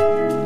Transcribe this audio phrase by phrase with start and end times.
[0.00, 0.39] Bye.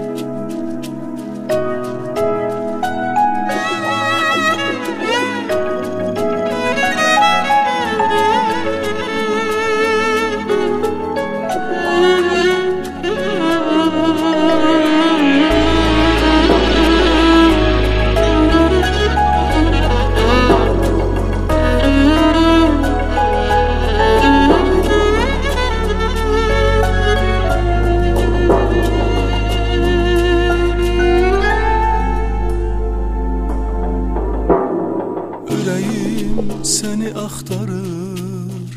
[36.64, 38.70] Seni axtarır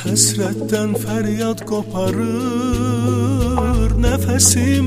[0.00, 2.30] Həsrətdən fəryad qoparır
[4.00, 4.86] Nəfəsim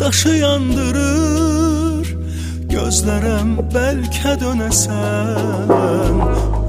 [0.00, 2.06] daşı yandırır.
[2.72, 6.16] Gözlərəm bəlkə dönəsən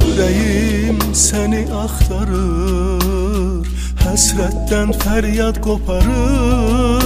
[0.09, 3.63] Ürəyim səni axtarır
[4.03, 7.03] Həsrətdən fəryad qoparır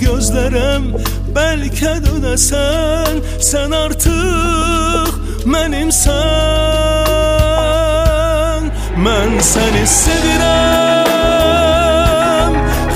[0.00, 0.84] Gözlərəm
[1.36, 3.14] bəlkə dönəsən
[3.50, 5.12] Sən artıq
[5.46, 6.69] mənimsən
[9.00, 10.56] Mən səni sevirəm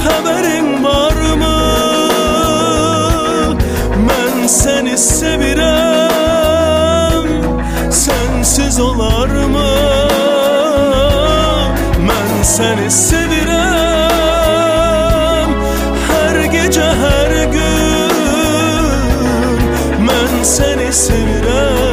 [0.02, 1.60] Xəbərin varmı?
[4.08, 5.70] Mən səni sevirəm
[8.02, 9.70] Sensiz olarmı?
[12.10, 13.64] Mən səni sevirəm
[16.10, 18.12] Hər gecə, hər gün.
[20.04, 21.83] Mən səni sevirəm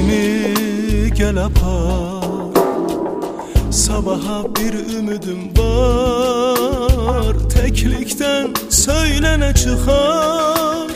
[0.00, 2.24] Derdimi gel apar.
[3.70, 7.34] Sabaha bir ümidim var.
[7.48, 10.90] Teklikten söylene çıkar.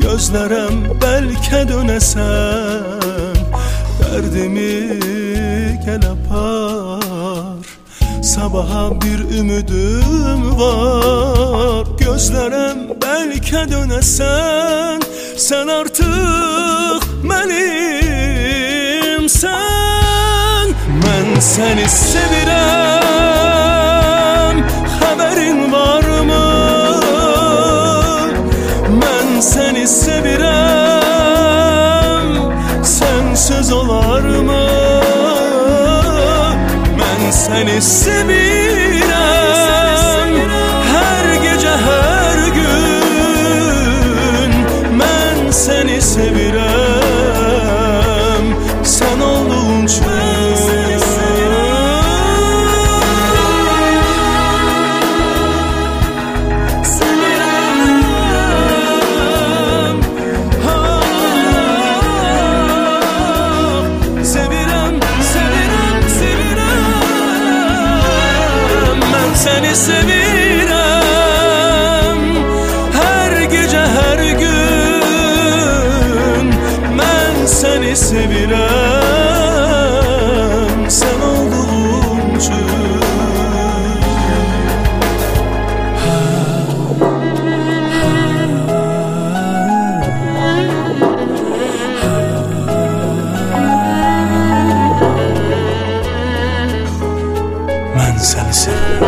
[0.00, 2.82] Gözlerem belki dönesen
[4.00, 5.00] Derdimi
[5.84, 7.66] gel apar.
[8.22, 11.86] Sabaha bir ümidim var.
[11.98, 15.00] Gözlerem belki dönesen
[15.36, 16.06] Sen artık
[21.56, 23.36] seni sevirəm
[24.96, 26.48] Xəbərin varmı?
[29.00, 31.16] Mən səni sevirəm
[32.96, 34.64] Sensiz olarmı?
[37.00, 38.65] Mən səni sevirəm
[69.56, 70.76] Mən səni sevirəm
[72.92, 76.46] Hər gecə, hər gün
[76.98, 78.60] Mən səni sevirəm
[80.98, 82.68] Sən olduğun üçün
[97.96, 99.05] Mən səni sevirəm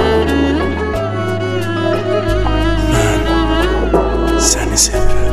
[4.79, 5.28] Mən səni sevirəm